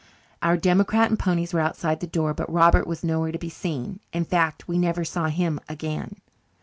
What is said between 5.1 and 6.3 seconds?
him again.